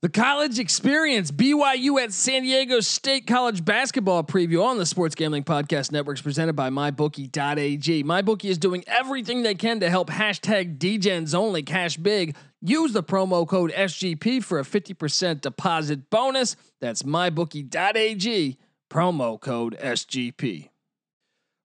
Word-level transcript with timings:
The 0.00 0.08
college 0.08 0.60
experience, 0.60 1.32
BYU 1.32 2.00
at 2.00 2.12
San 2.12 2.42
Diego 2.42 2.78
State 2.78 3.26
College 3.26 3.64
basketball 3.64 4.22
preview 4.22 4.62
on 4.62 4.78
the 4.78 4.86
Sports 4.86 5.16
Gambling 5.16 5.42
Podcast 5.42 5.90
Network 5.90 6.18
is 6.18 6.22
presented 6.22 6.52
by 6.52 6.70
MyBookie.ag. 6.70 8.04
MyBookie 8.04 8.44
is 8.44 8.58
doing 8.58 8.84
everything 8.86 9.42
they 9.42 9.56
can 9.56 9.80
to 9.80 9.90
help 9.90 10.08
hashtag 10.08 10.78
DGens 10.78 11.34
only 11.34 11.64
cash 11.64 11.96
big. 11.96 12.36
Use 12.60 12.92
the 12.92 13.02
promo 13.02 13.44
code 13.44 13.72
SGP 13.72 14.44
for 14.44 14.60
a 14.60 14.62
50% 14.62 15.40
deposit 15.40 16.08
bonus. 16.10 16.54
That's 16.80 17.02
MyBookie.ag, 17.02 18.56
promo 18.88 19.40
code 19.40 19.76
SGP. 19.82 20.68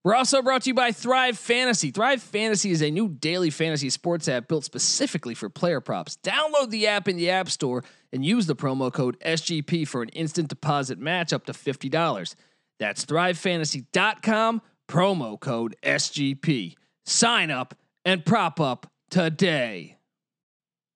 We're 0.04 0.14
also 0.14 0.42
brought 0.42 0.62
to 0.62 0.68
you 0.68 0.74
by 0.74 0.92
Thrive 0.92 1.38
Fantasy. 1.38 1.90
Thrive 1.90 2.22
Fantasy 2.22 2.70
is 2.70 2.82
a 2.82 2.90
new 2.90 3.08
daily 3.08 3.48
fantasy 3.48 3.88
sports 3.88 4.28
app 4.28 4.48
built 4.48 4.62
specifically 4.62 5.34
for 5.34 5.48
player 5.48 5.80
props. 5.80 6.18
Download 6.22 6.68
the 6.68 6.86
app 6.86 7.08
in 7.08 7.16
the 7.16 7.30
App 7.30 7.48
Store 7.48 7.82
and 8.12 8.22
use 8.22 8.44
the 8.44 8.54
promo 8.54 8.92
code 8.92 9.18
SGP 9.20 9.88
for 9.88 10.02
an 10.02 10.10
instant 10.10 10.48
deposit 10.48 10.98
match 10.98 11.32
up 11.32 11.46
to 11.46 11.52
$50. 11.52 12.34
That's 12.78 13.06
thrivefantasy.com, 13.06 14.60
promo 14.88 15.40
code 15.40 15.74
SGP. 15.82 16.74
Sign 17.06 17.50
up 17.50 17.74
and 18.04 18.26
prop 18.26 18.60
up 18.60 18.86
today. 19.08 19.96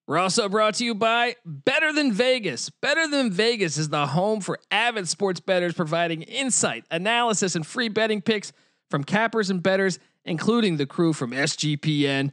We're 0.05 0.19
also 0.19 0.47
brought 0.49 0.75
to 0.75 0.85
you 0.85 0.93
by 0.93 1.35
Better 1.43 1.91
Than 1.91 2.11
Vegas. 2.11 2.69
Better 2.69 3.07
Than 3.07 3.31
Vegas 3.31 3.79
is 3.79 3.89
the 3.89 4.05
home 4.05 4.39
for 4.39 4.59
avid 4.69 5.07
sports 5.07 5.39
bettors 5.39 5.73
providing 5.73 6.21
insight, 6.21 6.85
analysis, 6.91 7.55
and 7.55 7.65
free 7.65 7.89
betting 7.89 8.21
picks 8.21 8.53
from 8.89 9.03
cappers 9.03 9.49
and 9.49 9.63
bettors, 9.63 9.99
including 10.25 10.77
the 10.77 10.85
crew 10.85 11.13
from 11.13 11.31
SGPN. 11.31 12.31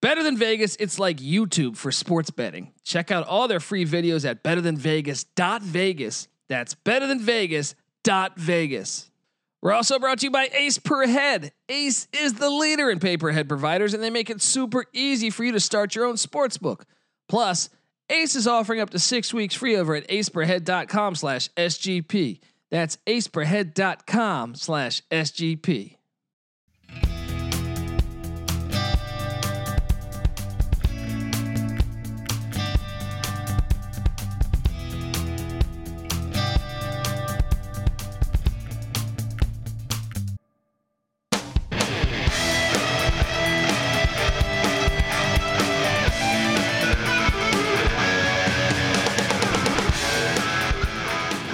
Better 0.00 0.22
Than 0.22 0.36
Vegas, 0.36 0.76
it's 0.76 0.96
like 0.98 1.18
YouTube 1.18 1.76
for 1.76 1.90
sports 1.90 2.30
betting. 2.30 2.72
Check 2.84 3.10
out 3.10 3.26
all 3.26 3.48
their 3.48 3.60
free 3.60 3.84
videos 3.84 4.24
at 4.28 4.44
betterthanvegas.vegas. 4.44 6.28
That's 6.48 6.74
betterthanvegas.vegas. 6.74 9.10
We're 9.60 9.72
also 9.72 9.98
brought 9.98 10.20
to 10.20 10.26
you 10.26 10.30
by 10.30 10.48
Ace 10.52 10.78
Per 10.78 11.04
Head. 11.06 11.52
Ace 11.68 12.06
is 12.12 12.34
the 12.34 12.48
leader 12.48 12.90
in 12.90 13.00
pay-per-head 13.00 13.48
providers, 13.48 13.92
and 13.92 14.00
they 14.00 14.10
make 14.10 14.30
it 14.30 14.40
super 14.40 14.84
easy 14.92 15.30
for 15.30 15.42
you 15.42 15.50
to 15.50 15.58
start 15.58 15.96
your 15.96 16.04
own 16.04 16.16
sports 16.16 16.58
book. 16.58 16.84
Plus, 17.28 17.68
Ace 18.08 18.36
is 18.36 18.46
offering 18.46 18.80
up 18.80 18.90
to 18.90 19.00
six 19.00 19.34
weeks 19.34 19.56
free 19.56 19.76
over 19.76 19.96
at 19.96 20.06
aceperhead.com 20.08 21.16
slash 21.16 21.48
SGP. 21.56 22.38
That's 22.70 22.98
aceperhead.com 23.06 24.54
slash 24.54 25.02
SGP. 25.10 25.97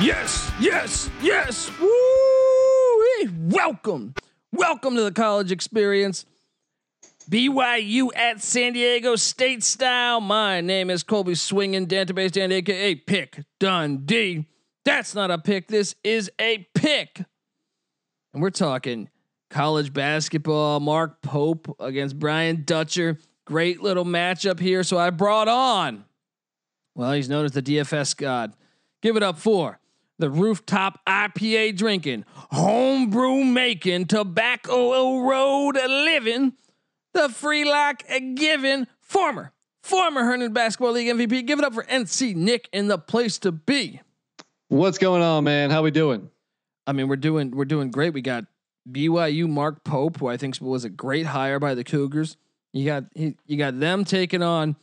Yes, 0.04 0.52
yes, 0.60 1.08
yes. 1.22 1.70
Woo! 1.80 3.30
Welcome. 3.48 4.12
Welcome 4.52 4.96
to 4.96 5.02
the 5.02 5.10
college 5.10 5.50
experience. 5.50 6.26
BYU 7.30 8.10
at 8.14 8.42
San 8.42 8.74
Diego 8.74 9.16
State 9.16 9.64
style. 9.64 10.20
My 10.20 10.60
name 10.60 10.90
is 10.90 11.04
Colby 11.04 11.34
Swinging 11.34 11.86
Database 11.86 12.32
Dan, 12.32 12.52
aka 12.52 12.96
Pick 12.96 13.44
Dundee. 13.58 14.44
That's 14.84 15.14
not 15.14 15.30
a 15.30 15.38
pick. 15.38 15.68
This 15.68 15.94
is 16.04 16.30
a 16.38 16.68
pick. 16.74 17.24
And 18.34 18.42
we're 18.42 18.50
talking 18.50 19.08
college 19.48 19.94
basketball. 19.94 20.80
Mark 20.80 21.22
Pope 21.22 21.76
against 21.80 22.18
Brian 22.18 22.64
Dutcher. 22.66 23.16
Great 23.46 23.82
little 23.82 24.04
matchup 24.04 24.60
here. 24.60 24.82
So 24.82 24.98
I 24.98 25.08
brought 25.08 25.48
on, 25.48 26.04
well, 26.94 27.12
he's 27.12 27.30
known 27.30 27.46
as 27.46 27.52
the 27.52 27.62
DFS 27.62 28.14
God. 28.14 28.52
Give 29.00 29.16
it 29.16 29.22
up 29.22 29.38
for 29.38 29.80
the 30.18 30.30
rooftop 30.30 31.00
IPA 31.06 31.76
drinking, 31.76 32.24
homebrew 32.52 33.44
making, 33.44 34.06
tobacco 34.06 35.20
road 35.20 35.76
living, 35.76 36.52
the 37.12 37.28
free 37.28 37.64
lock 37.64 38.02
giving, 38.34 38.86
former, 39.00 39.52
former 39.82 40.24
Herndon 40.24 40.52
Basketball 40.52 40.92
League 40.92 41.08
MVP. 41.08 41.46
Give 41.46 41.58
it 41.58 41.64
up 41.64 41.74
for 41.74 41.84
NC 41.84 42.34
Nick 42.36 42.68
in 42.72 42.88
the 42.88 42.98
place 42.98 43.38
to 43.40 43.52
be. 43.52 44.00
What's 44.68 44.98
going 44.98 45.22
on, 45.22 45.44
man? 45.44 45.70
How 45.70 45.82
we 45.82 45.90
doing? 45.90 46.30
I 46.86 46.92
mean, 46.92 47.08
we're 47.08 47.16
doing 47.16 47.50
we're 47.50 47.64
doing 47.64 47.90
great. 47.90 48.12
We 48.12 48.22
got 48.22 48.44
BYU 48.90 49.48
Mark 49.48 49.84
Pope, 49.84 50.18
who 50.18 50.26
I 50.26 50.36
think 50.36 50.60
was 50.60 50.84
a 50.84 50.90
great 50.90 51.26
hire 51.26 51.58
by 51.58 51.74
the 51.74 51.84
Cougars. 51.84 52.36
You 52.72 52.84
got 52.84 53.04
he, 53.14 53.36
you 53.46 53.56
got 53.56 53.78
them 53.78 54.04
taking 54.04 54.42
on, 54.42 54.76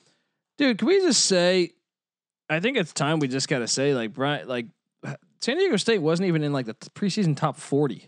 dude. 0.57 0.77
Can 0.77 0.87
we 0.87 0.99
just 1.01 1.25
say? 1.25 1.71
I 2.49 2.59
think 2.59 2.77
it's 2.77 2.91
time 2.91 3.19
we 3.19 3.27
just 3.27 3.47
got 3.47 3.59
to 3.59 3.67
say 3.67 3.93
like 3.93 4.13
Brian, 4.13 4.47
like 4.47 4.65
San 5.41 5.57
Diego 5.57 5.75
State 5.77 5.99
wasn't 5.99 6.27
even 6.27 6.43
in 6.43 6.53
like 6.53 6.67
the 6.67 6.73
preseason 6.73 7.35
top 7.35 7.57
40. 7.57 8.07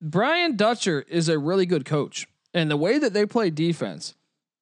Brian 0.00 0.56
Dutcher 0.56 1.04
is 1.06 1.28
a 1.28 1.38
really 1.38 1.66
good 1.66 1.84
coach. 1.84 2.26
And 2.54 2.70
the 2.70 2.76
way 2.76 2.98
that 2.98 3.12
they 3.12 3.26
play 3.26 3.50
defense, 3.50 4.14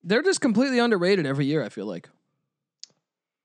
they're 0.03 0.23
just 0.23 0.41
completely 0.41 0.79
underrated 0.79 1.27
every 1.27 1.47
year, 1.47 1.65
I 1.65 1.69
feel 1.69 1.87
like. 1.87 2.09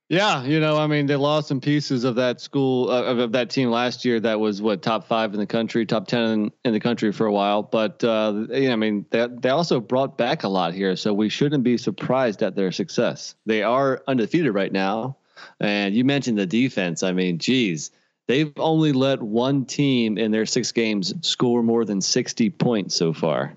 Yeah, 0.08 0.44
you 0.44 0.60
know, 0.60 0.76
I 0.78 0.86
mean, 0.86 1.06
they 1.06 1.16
lost 1.16 1.48
some 1.48 1.60
pieces 1.60 2.04
of 2.04 2.14
that 2.14 2.40
school 2.40 2.90
uh, 2.90 3.02
of 3.02 3.32
that 3.32 3.50
team 3.50 3.70
last 3.70 4.04
year. 4.04 4.20
That 4.20 4.38
was 4.38 4.62
what 4.62 4.80
top 4.80 5.08
five 5.08 5.34
in 5.34 5.40
the 5.40 5.46
country, 5.46 5.84
top 5.84 6.06
ten 6.06 6.30
in, 6.30 6.52
in 6.64 6.72
the 6.72 6.78
country 6.78 7.10
for 7.10 7.26
a 7.26 7.32
while. 7.32 7.64
But 7.64 8.04
uh, 8.04 8.46
you 8.50 8.68
know, 8.68 8.72
I 8.72 8.76
mean, 8.76 9.04
they 9.10 9.26
they 9.26 9.48
also 9.48 9.80
brought 9.80 10.16
back 10.16 10.44
a 10.44 10.48
lot 10.48 10.74
here, 10.74 10.94
so 10.94 11.12
we 11.12 11.28
shouldn't 11.28 11.64
be 11.64 11.76
surprised 11.76 12.44
at 12.44 12.54
their 12.54 12.70
success. 12.70 13.34
They 13.46 13.64
are 13.64 14.04
undefeated 14.06 14.54
right 14.54 14.70
now. 14.70 15.16
And 15.60 15.94
you 15.94 16.04
mentioned 16.04 16.38
the 16.38 16.46
defense. 16.46 17.02
I 17.02 17.12
mean, 17.12 17.38
geez, 17.38 17.90
they've 18.28 18.52
only 18.56 18.92
let 18.92 19.22
one 19.22 19.64
team 19.64 20.18
in 20.18 20.30
their 20.30 20.46
six 20.46 20.72
games 20.72 21.14
score 21.22 21.62
more 21.62 21.84
than 21.84 22.00
60 22.00 22.50
points 22.50 22.94
so 22.94 23.12
far. 23.12 23.56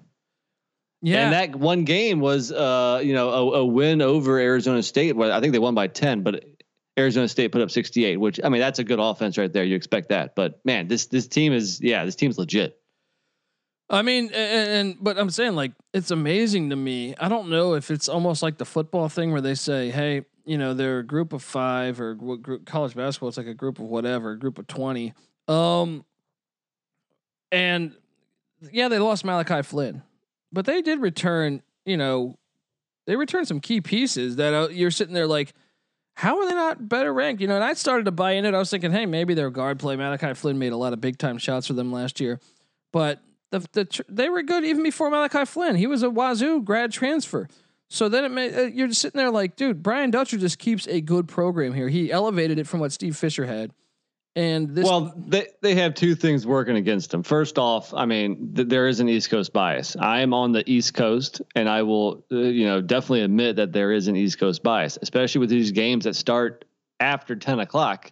Yeah. 1.02 1.24
And 1.24 1.34
that 1.34 1.56
one 1.58 1.86
game 1.86 2.20
was, 2.20 2.52
uh, 2.52 3.02
you 3.04 3.14
know, 3.14 3.30
a, 3.30 3.60
a 3.60 3.66
win 3.66 4.02
over 4.02 4.38
Arizona 4.38 4.84
State. 4.84 5.16
Well, 5.16 5.32
I 5.32 5.40
think 5.40 5.54
they 5.54 5.60
won 5.60 5.76
by 5.76 5.88
10, 5.88 6.24
but 6.24 6.44
Arizona 6.98 7.30
State 7.30 7.52
put 7.52 7.62
up 7.62 7.72
68, 7.72 8.18
which 8.18 8.40
I 8.44 8.50
mean, 8.50 8.60
that's 8.60 8.80
a 8.80 8.84
good 8.84 9.00
offense 9.00 9.38
right 9.38 9.52
there. 9.52 9.64
You 9.64 9.76
expect 9.76 10.10
that, 10.10 10.36
but 10.36 10.60
man, 10.66 10.88
this, 10.88 11.06
this 11.06 11.28
team 11.28 11.54
is, 11.54 11.80
yeah, 11.82 12.04
this 12.04 12.16
team's 12.16 12.38
legit. 12.38 12.80
I 13.90 14.02
mean, 14.04 14.26
and, 14.26 14.70
and, 14.70 14.98
but 15.02 15.18
I'm 15.18 15.32
saying 15.32 15.56
like 15.56 15.72
it's 15.94 16.12
amazing 16.12 16.70
to 16.70 16.76
me. 16.76 17.16
I 17.20 17.28
don't 17.28 17.50
know 17.50 17.74
if 17.74 17.90
it's 17.90 18.08
almost 18.08 18.44
like 18.44 18.58
the 18.58 18.66
football 18.66 19.10
thing 19.10 19.32
where 19.32 19.42
they 19.42 19.56
say, 19.56 19.90
"Hey, 19.90 20.26
you 20.50 20.58
know 20.58 20.74
they're 20.74 21.00
a 21.00 21.06
group 21.06 21.32
of 21.32 21.44
five 21.44 22.02
or 22.02 22.16
what 22.16 22.42
group, 22.42 22.66
college 22.66 22.96
basketball 22.96 23.30
it's 23.30 23.38
like 23.38 23.46
a 23.46 23.54
group 23.54 23.78
of 23.78 23.86
whatever 23.86 24.32
a 24.32 24.40
group 24.40 24.58
of 24.58 24.66
20 24.66 25.14
um 25.48 26.04
and 27.52 27.94
yeah 28.72 28.88
they 28.88 28.98
lost 28.98 29.24
malachi 29.24 29.62
flynn 29.62 30.02
but 30.52 30.66
they 30.66 30.82
did 30.82 31.00
return 31.00 31.62
you 31.86 31.96
know 31.96 32.36
they 33.06 33.16
returned 33.16 33.48
some 33.48 33.60
key 33.60 33.80
pieces 33.80 34.38
that 34.38 34.54
uh, 34.56 34.68
you're 34.70 34.92
sitting 34.92 35.14
there 35.14 35.28
like 35.28 35.54
how 36.16 36.38
are 36.40 36.50
they 36.50 36.54
not 36.54 36.90
better 36.90 37.14
ranked? 37.14 37.42
You 37.42 37.48
know 37.48 37.56
and 37.56 37.64
i 37.64 37.74
started 37.74 38.06
to 38.06 38.12
buy 38.12 38.32
in 38.32 38.44
it. 38.44 38.56
I 38.56 38.58
was 38.58 38.72
thinking 38.72 38.92
hey 38.92 39.06
maybe 39.06 39.36
their 39.36 39.52
guard 39.52 39.78
play 39.78 39.96
malachi 39.96 40.34
flynn 40.34 40.58
made 40.58 40.74
a 40.74 40.78
lot 40.78 40.94
of 40.94 41.00
big 41.00 41.20
time 41.20 41.38
shots 41.38 41.68
for 41.68 41.74
them 41.74 41.92
last 41.92 42.20
year 42.20 42.40
but 42.92 43.22
the, 43.52 43.60
the 43.74 44.04
they 44.10 44.30
were 44.30 44.42
good 44.42 44.66
even 44.66 44.82
before 44.82 45.12
malachi 45.12 45.46
flynn. 45.46 45.76
He 45.76 45.88
was 45.88 46.02
a 46.02 46.08
Wazzu 46.08 46.64
grad 46.64 46.92
transfer 46.92 47.48
so 47.90 48.08
then 48.08 48.26
it 48.26 48.30
may, 48.30 48.54
uh, 48.54 48.62
you're 48.68 48.92
sitting 48.94 49.18
there 49.18 49.32
like, 49.32 49.56
dude, 49.56 49.82
Brian 49.84 50.12
Dutcher 50.12 50.38
just 50.38 50.60
keeps 50.60 50.88
a 50.88 51.02
good 51.02 51.28
program 51.28 51.74
here. 51.74 51.90
He 51.90 52.12
elevated 52.12 52.60
it 52.60 52.68
from 52.68 52.80
what 52.80 52.92
Steve 52.92 53.18
Fisher 53.18 53.46
had. 53.46 53.72
And 54.36 54.76
this 54.76 54.86
well, 54.86 55.12
they 55.18 55.48
they 55.62 55.76
have 55.76 55.96
two 55.96 56.14
things 56.14 56.46
working 56.46 56.76
against 56.76 57.10
them. 57.10 57.24
First 57.24 57.58
off, 57.58 57.94
I 57.94 58.06
mean, 58.06 58.54
th- 58.56 58.68
there 58.68 58.88
is 58.88 59.00
an 59.00 59.10
East 59.10 59.32
Coast 59.32 59.52
bias. 59.52 59.98
I 60.00 60.22
am 60.22 60.34
on 60.34 60.52
the 60.52 60.64
East 60.70 60.94
Coast, 60.94 61.42
and 61.56 61.68
I 61.68 61.82
will, 61.82 62.24
uh, 62.32 62.38
you 62.38 62.66
know, 62.68 62.80
definitely 62.80 63.22
admit 63.22 63.56
that 63.56 63.74
there 63.74 63.92
is 63.92 64.08
an 64.08 64.16
East 64.16 64.40
Coast 64.40 64.62
bias, 64.62 65.00
especially 65.02 65.40
with 65.40 65.50
these 65.50 65.72
games 65.72 66.06
that 66.06 66.16
start 66.16 66.64
after 67.00 67.36
ten 67.36 67.60
o'clock. 67.60 68.12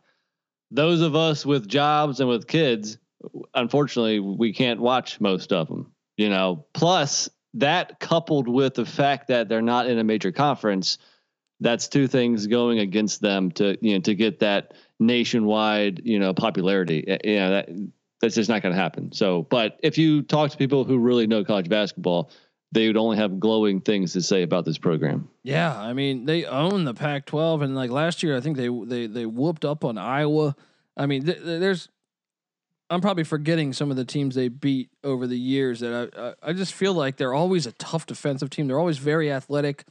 Those 0.72 1.01
of 1.01 1.16
us 1.16 1.46
with 1.46 1.68
jobs 1.68 2.19
and 2.19 2.28
with 2.28 2.48
kids, 2.48 2.98
unfortunately, 3.54 4.19
we 4.19 4.54
can't 4.54 4.81
watch 4.81 5.22
most 5.22 5.54
of 5.54 5.68
them. 5.68 5.94
You 6.18 6.30
know, 6.30 6.66
plus 6.74 7.30
that 7.57 8.00
coupled 8.00 8.48
with 8.48 8.75
the 8.75 8.86
fact 8.86 9.27
that 9.27 9.50
they're 9.50 9.62
not 9.62 9.88
in 9.88 9.98
a 9.98 10.04
major 10.04 10.31
conference, 10.31 10.98
that's 11.59 11.88
two 11.88 12.07
things 12.07 12.48
going 12.48 12.80
against 12.80 13.19
them 13.21 13.51
to 13.51 13.77
you 13.81 13.95
know 13.95 14.01
to 14.01 14.15
get 14.15 14.39
that 14.39 14.74
nationwide 15.00 16.01
you 16.04 16.19
know 16.19 16.33
popularity. 16.33 17.04
You 17.24 17.36
know 17.36 17.50
that 17.51 17.69
that's 18.21 18.36
just 18.36 18.50
not 18.50 18.62
going 18.62 18.74
to 18.74 18.80
happen. 18.80 19.12
So, 19.12 19.44
but 19.44 19.80
if 19.83 19.98
you 19.98 20.21
talk 20.24 20.51
to 20.51 20.57
people 20.57 20.83
who 20.83 20.98
really 20.98 21.27
know 21.27 21.44
college 21.44 21.69
basketball, 21.69 22.31
they 22.71 22.88
would 22.88 22.98
only 22.98 23.18
have 23.18 23.39
glowing 23.39 23.81
things 23.81 24.13
to 24.13 24.21
say 24.21 24.44
about 24.44 24.65
this 24.65 24.77
program. 24.77 25.27
Yeah, 25.44 25.77
I 25.77 25.94
mean 25.94 26.25
they 26.25 26.45
own 26.45 26.86
the 26.86 26.94
Pac-12, 26.94 27.63
and 27.63 27.75
like 27.75 27.89
last 27.89 28.21
year, 28.21 28.38
I 28.38 28.42
think 28.42 28.57
they 28.57 28.69
they 28.69 29.07
they 29.07 29.25
whooped 29.25 29.65
up 29.65 29.83
on 29.83 29.98
Iowa. 29.98 30.56
I 30.95 31.07
mean, 31.07 31.25
th- 31.25 31.39
there's 31.44 31.89
I'm 32.89 33.01
probably 33.01 33.24
forgetting 33.24 33.74
some 33.74 33.92
of 33.92 33.98
the 33.98 34.06
teams 34.06 34.36
they 34.36 34.48
beat 34.48 34.89
over 35.04 35.28
the 35.28 35.38
years 35.38 35.81
that 35.81 36.12
I, 36.16 36.28
I, 36.28 36.34
I 36.50 36.54
just 36.54 36.74
feel 36.74 36.94
like 36.94 37.18
they're 37.18 37.34
always 37.34 37.66
a 37.66 37.74
tough 37.74 38.06
defensive 38.06 38.50
team. 38.50 38.68
They're 38.68 38.80
always 38.80 38.98
very 38.98 39.31
athletic. 39.31 39.86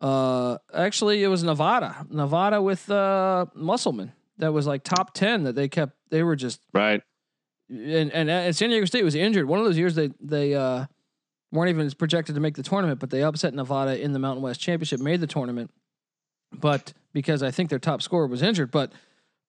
Uh, 0.00 0.58
actually, 0.72 1.24
it 1.24 1.28
was 1.28 1.42
Nevada, 1.42 2.06
Nevada 2.10 2.62
with 2.62 2.90
uh, 2.90 3.46
Musselman 3.54 4.12
that 4.38 4.52
was 4.52 4.66
like 4.66 4.84
top 4.84 5.14
ten 5.14 5.44
that 5.44 5.54
they 5.54 5.68
kept. 5.68 5.94
They 6.10 6.22
were 6.22 6.36
just 6.36 6.60
right. 6.72 7.02
And 7.68 8.12
and, 8.12 8.30
and 8.30 8.56
San 8.56 8.70
Diego 8.70 8.86
State 8.86 9.04
was 9.04 9.14
injured. 9.14 9.46
One 9.46 9.58
of 9.58 9.64
those 9.64 9.78
years 9.78 9.94
they 9.94 10.10
they 10.20 10.54
uh, 10.54 10.86
weren't 11.52 11.70
even 11.70 11.90
projected 11.92 12.34
to 12.34 12.40
make 12.40 12.54
the 12.54 12.62
tournament, 12.62 13.00
but 13.00 13.10
they 13.10 13.22
upset 13.22 13.54
Nevada 13.54 14.00
in 14.00 14.12
the 14.12 14.18
Mountain 14.18 14.42
West 14.42 14.60
Championship, 14.60 15.00
made 15.00 15.20
the 15.20 15.26
tournament. 15.26 15.70
But 16.52 16.94
because 17.12 17.42
I 17.42 17.50
think 17.50 17.68
their 17.68 17.78
top 17.78 18.00
scorer 18.00 18.26
was 18.26 18.42
injured, 18.42 18.70
but 18.70 18.92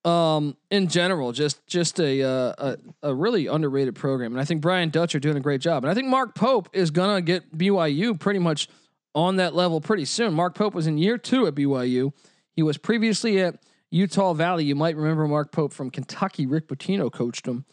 um, 0.06 0.56
in 0.72 0.88
general, 0.88 1.31
just 1.31 1.66
just 1.68 2.00
a, 2.00 2.24
uh, 2.24 2.54
a 2.57 2.78
a 3.10 3.16
really 3.16 3.48
underrated 3.48 3.96
program, 3.96 4.31
and 4.31 4.40
I 4.40 4.46
think 4.46 4.62
Brian 4.62 4.90
Dutcher 4.90 5.19
doing 5.19 5.38
a 5.38 5.42
great 5.42 5.62
job, 5.62 5.84
and 5.84 5.92
I 5.92 5.94
think 5.94 6.07
Mark 6.07 6.36
Pope 6.36 6.69
is 6.74 6.92
gonna 6.92 7.22
get 7.22 7.57
BYU 7.57 8.18
pretty 8.18 8.40
much 8.40 8.69
on 9.13 9.38
that 9.38 9.56
level 9.56 9.81
pretty 9.81 10.06
soon. 10.06 10.34
Mark 10.34 10.56
Pope 10.56 10.74
was 10.74 10.88
in 10.88 10.98
year 10.98 11.18
two 11.18 11.48
at 11.48 11.56
BYU. 11.56 12.13
He 12.56 12.63
was 12.63 12.78
previously 12.78 13.42
at 13.42 13.62
Utah 13.92 14.34
Valley. 14.34 14.66
You 14.66 14.75
might 14.75 14.96
remember 14.96 15.28
Mark 15.28 15.51
Pope 15.51 15.74
from 15.74 15.90
Kentucky. 15.90 16.45
Rick 16.45 16.68
Pitino 16.68 17.12
coached 17.12 17.45
him. 17.45 17.66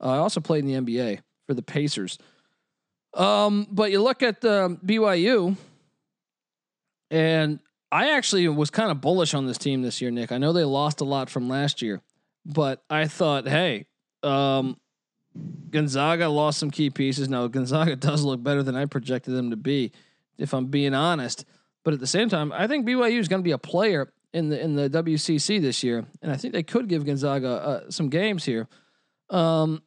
I 0.00 0.16
uh, 0.16 0.20
also 0.22 0.40
played 0.40 0.64
in 0.64 0.84
the 0.84 0.92
NBA 0.92 1.20
for 1.46 1.54
the 1.54 1.62
Pacers. 1.62 2.18
Um, 3.14 3.66
but 3.70 3.90
you 3.90 4.02
look 4.02 4.22
at 4.22 4.40
the 4.40 4.78
BYU, 4.84 5.56
and 7.10 7.60
I 7.92 8.16
actually 8.16 8.46
was 8.48 8.70
kind 8.70 8.90
of 8.90 9.00
bullish 9.00 9.34
on 9.34 9.46
this 9.46 9.58
team 9.58 9.82
this 9.82 10.00
year, 10.00 10.10
Nick. 10.10 10.32
I 10.32 10.38
know 10.38 10.52
they 10.52 10.64
lost 10.64 11.00
a 11.00 11.04
lot 11.04 11.28
from 11.28 11.48
last 11.48 11.82
year, 11.82 12.00
but 12.46 12.82
I 12.88 13.06
thought, 13.08 13.48
hey, 13.48 13.86
um, 14.22 14.78
Gonzaga 15.70 16.28
lost 16.28 16.58
some 16.58 16.70
key 16.70 16.90
pieces. 16.90 17.28
Now 17.28 17.46
Gonzaga 17.48 17.96
does 17.96 18.22
look 18.22 18.42
better 18.42 18.62
than 18.62 18.76
I 18.76 18.86
projected 18.86 19.34
them 19.34 19.50
to 19.50 19.56
be, 19.56 19.92
if 20.38 20.54
I'm 20.54 20.66
being 20.66 20.94
honest. 20.94 21.44
But 21.84 21.94
at 21.94 22.00
the 22.00 22.06
same 22.06 22.28
time, 22.28 22.52
I 22.52 22.66
think 22.66 22.86
BYU 22.86 23.18
is 23.18 23.28
going 23.28 23.40
to 23.40 23.44
be 23.44 23.52
a 23.52 23.58
player 23.58 24.12
in 24.32 24.48
the 24.48 24.60
in 24.60 24.76
the 24.76 24.88
WCC 24.88 25.60
this 25.60 25.82
year, 25.82 26.04
and 26.22 26.30
I 26.30 26.36
think 26.36 26.52
they 26.52 26.62
could 26.62 26.88
give 26.88 27.04
Gonzaga 27.04 27.48
uh, 27.48 27.90
some 27.90 28.08
games 28.08 28.44
here. 28.44 28.68
Um, 29.30 29.82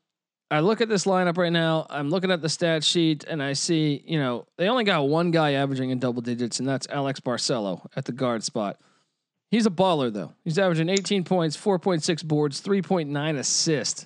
I 0.54 0.60
look 0.60 0.82
at 0.82 0.88
this 0.88 1.06
lineup 1.06 1.40
right 1.40 1.52
now. 1.52 1.88
I'm 1.90 2.12
looking 2.12 2.30
at 2.30 2.44
the 2.44 2.48
stat 2.48 2.84
sheet 2.84 3.24
and 3.24 3.42
I 3.42 3.54
see, 3.54 4.04
you 4.06 4.20
know, 4.20 4.46
they 4.56 4.68
only 4.68 4.84
got 4.84 5.08
one 5.08 5.32
guy 5.32 5.54
averaging 5.54 5.90
in 5.90 5.98
double 5.98 6.22
digits, 6.22 6.60
and 6.60 6.70
that's 6.70 6.88
Alex 6.92 7.20
Barcelo 7.20 7.88
at 7.96 8.06
the 8.06 8.12
guard 8.12 8.44
spot. 8.44 8.80
He's 9.50 9.66
a 9.66 9.72
baller 9.72 10.14
though. 10.14 10.32
He's 10.44 10.60
averaging 10.60 10.90
18 10.90 11.24
points, 11.24 11.58
4.6 11.58 12.24
boards, 12.26 12.62
3.9 12.62 13.38
assists. 13.40 14.06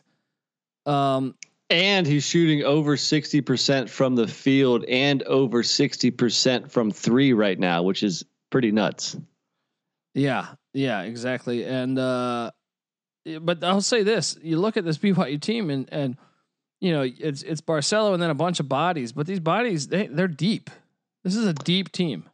Um, 0.85 1.35
and 1.69 2.07
he's 2.07 2.23
shooting 2.23 2.63
over 2.63 2.95
60% 2.95 3.89
from 3.89 4.15
the 4.15 4.25
field 4.29 4.85
and 4.85 5.23
over 5.23 5.63
60% 5.63 6.71
from 6.71 6.91
three 6.91 7.33
right 7.33 7.59
now, 7.59 7.83
which 7.83 8.03
is 8.03 8.23
pretty 8.51 8.71
nuts. 8.71 9.17
Yeah, 10.13 10.47
yeah, 10.73 11.01
exactly. 11.01 11.65
And 11.65 11.99
uh 11.99 12.51
but 13.41 13.61
I'll 13.61 13.81
say 13.81 14.03
this: 14.03 14.37
you 14.41 14.57
look 14.57 14.77
at 14.77 14.85
this 14.85 14.97
BYU 14.97 15.41
team, 15.41 15.69
and 15.69 15.89
and 15.91 16.15
you 16.79 16.91
know, 16.91 17.01
it's 17.01 17.43
it's 17.43 17.61
Barcelo 17.61 18.13
and 18.13 18.21
then 18.21 18.29
a 18.29 18.35
bunch 18.35 18.59
of 18.59 18.69
bodies, 18.69 19.11
but 19.11 19.27
these 19.27 19.39
bodies 19.39 19.87
they 19.87 20.07
they're 20.07 20.27
deep. 20.27 20.69
This 21.23 21.35
is 21.35 21.45
a 21.45 21.53
deep 21.53 21.91
team. 21.91 22.29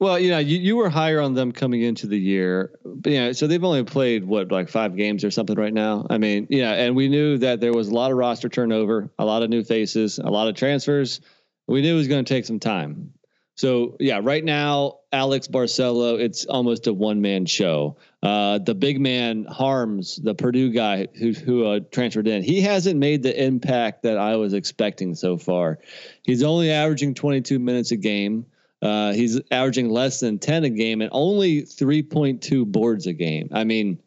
Well, 0.00 0.18
you 0.18 0.30
know, 0.30 0.38
you, 0.38 0.58
you 0.58 0.76
were 0.76 0.88
higher 0.88 1.20
on 1.20 1.34
them 1.34 1.50
coming 1.50 1.82
into 1.82 2.06
the 2.06 2.18
year, 2.18 2.78
but 2.84 3.10
yeah, 3.10 3.32
so 3.32 3.48
they've 3.48 3.62
only 3.64 3.82
played 3.82 4.24
what 4.24 4.52
like 4.52 4.68
five 4.68 4.96
games 4.96 5.24
or 5.24 5.32
something 5.32 5.56
right 5.56 5.72
now. 5.72 6.06
I 6.08 6.18
mean, 6.18 6.46
yeah, 6.50 6.72
and 6.72 6.94
we 6.94 7.08
knew 7.08 7.38
that 7.38 7.60
there 7.60 7.72
was 7.72 7.88
a 7.88 7.94
lot 7.94 8.12
of 8.12 8.16
roster 8.16 8.48
turnover, 8.48 9.10
a 9.18 9.24
lot 9.24 9.42
of 9.42 9.50
new 9.50 9.64
faces, 9.64 10.18
a 10.18 10.30
lot 10.30 10.46
of 10.46 10.54
transfers. 10.54 11.20
We 11.66 11.82
knew 11.82 11.94
it 11.94 11.98
was 11.98 12.06
going 12.06 12.24
to 12.24 12.32
take 12.32 12.46
some 12.46 12.60
time. 12.60 13.12
So 13.56 13.96
yeah, 13.98 14.20
right 14.22 14.44
now 14.44 14.97
Alex 15.12 15.48
Barcelo, 15.48 16.20
it's 16.20 16.44
almost 16.44 16.86
a 16.86 16.92
one 16.92 17.22
man 17.22 17.46
show. 17.46 17.96
Uh, 18.22 18.58
the 18.58 18.74
big 18.74 19.00
man 19.00 19.46
Haarms 19.46 20.22
the 20.22 20.34
Purdue 20.34 20.70
guy 20.70 21.06
who 21.18 21.32
who 21.32 21.64
uh, 21.64 21.80
transferred 21.90 22.28
in, 22.28 22.42
he 22.42 22.60
hasn't 22.60 22.98
made 22.98 23.22
the 23.22 23.42
impact 23.44 24.02
that 24.02 24.18
I 24.18 24.36
was 24.36 24.52
expecting 24.52 25.14
so 25.14 25.38
far. 25.38 25.78
He's 26.22 26.42
only 26.42 26.70
averaging 26.70 27.14
22 27.14 27.58
minutes 27.58 27.90
a 27.90 27.96
game. 27.96 28.46
Uh, 28.82 29.12
he's 29.12 29.40
averaging 29.50 29.88
less 29.88 30.20
than 30.20 30.38
10 30.38 30.64
a 30.64 30.70
game 30.70 31.00
and 31.00 31.10
only 31.12 31.62
3.2 31.62 32.64
boards 32.70 33.06
a 33.06 33.12
game. 33.12 33.48
I 33.52 33.64
mean, 33.64 34.00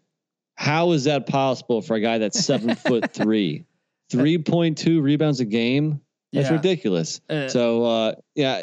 how 0.55 0.91
is 0.91 1.05
that 1.05 1.27
possible 1.27 1.81
for 1.81 1.95
a 1.95 1.99
guy 1.99 2.19
that's 2.19 2.45
seven 2.45 2.75
foot 2.75 3.11
three? 3.13 3.65
3.2 4.11 5.01
rebounds 5.01 5.39
a 5.39 5.45
game? 5.45 6.01
That's 6.31 6.49
yeah. 6.49 6.55
ridiculous. 6.55 7.19
Uh, 7.29 7.49
so 7.49 7.83
uh, 7.83 8.15
yeah 8.35 8.61